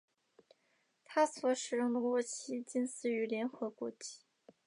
[1.05, 4.23] 它所使用的国旗近似于联合国旗。